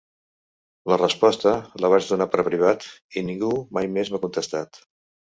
La 0.91 0.95
resposta 0.99 1.51
la 1.85 1.91
vaig 1.93 2.07
donar 2.11 2.27
per 2.35 2.45
privat 2.47 2.87
i 3.21 3.23
ningú 3.27 3.51
mai 3.79 3.91
més 3.99 4.11
m’ha 4.15 4.21
contestat. 4.25 4.81